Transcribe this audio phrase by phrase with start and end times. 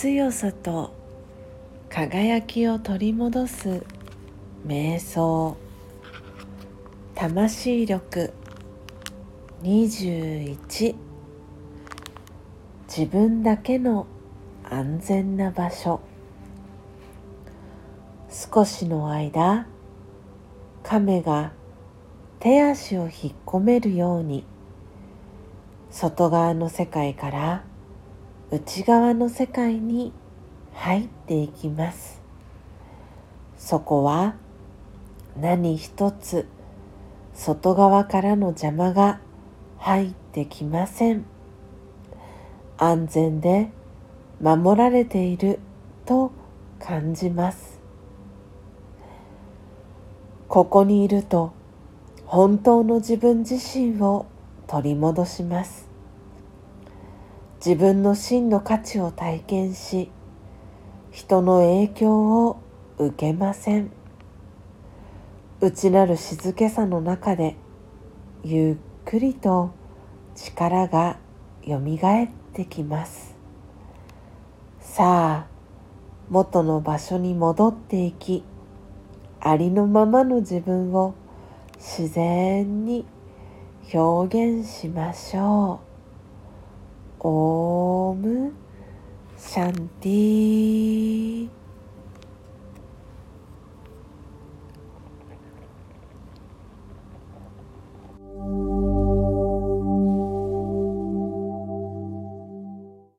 [0.00, 0.94] 広さと
[1.88, 3.84] 輝きを取り戻す
[4.64, 5.56] 瞑想。
[7.16, 8.32] 魂力。
[9.64, 10.94] 21
[12.86, 14.06] 自分だけの
[14.62, 16.00] 安全な場所。
[18.30, 19.66] 少しの間
[20.84, 21.50] 亀が
[22.38, 23.10] 手足を引っ
[23.44, 24.44] 込めるように。
[25.90, 27.64] 外側の世界から
[28.50, 30.10] 内側の世界に
[30.72, 32.22] 入っていきます。
[33.58, 34.36] そこは
[35.38, 36.46] 何一つ
[37.34, 39.20] 外側からの邪魔が
[39.76, 41.26] 入ってきません。
[42.78, 43.68] 安全で
[44.40, 45.58] 守られている
[46.06, 46.32] と
[46.78, 47.78] 感じます。
[50.48, 51.52] ここにいると
[52.24, 54.24] 本当の自分自身を
[54.66, 55.87] 取り戻します。
[57.68, 60.10] 自分の真の価値を体験し
[61.10, 62.62] 人の影響を
[62.96, 63.90] 受けません
[65.60, 67.56] 内なる静けさの中で
[68.42, 69.74] ゆっくりと
[70.34, 71.18] 力が
[71.62, 73.36] よみがえってきます
[74.80, 75.46] さあ
[76.30, 78.44] 元の場所に戻っていき
[79.40, 81.14] ありのままの自分を
[81.76, 83.04] 自然に
[83.92, 85.87] 表現しましょう。
[87.20, 88.52] オーム
[89.36, 91.57] シャンティー